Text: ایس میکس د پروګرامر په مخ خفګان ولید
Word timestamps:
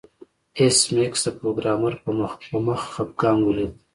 ایس 0.59 0.77
میکس 0.93 1.21
د 1.25 1.27
پروګرامر 1.39 1.93
په 2.49 2.57
مخ 2.65 2.81
خفګان 2.93 3.37
ولید 3.43 3.73